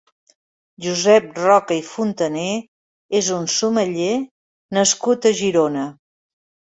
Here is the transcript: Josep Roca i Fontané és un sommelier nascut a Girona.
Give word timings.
Josep 0.85 1.27
Roca 1.41 1.77
i 1.81 1.83
Fontané 1.89 2.47
és 3.21 3.29
un 3.37 3.47
sommelier 3.57 4.19
nascut 4.79 5.29
a 5.29 5.35
Girona. 5.43 5.85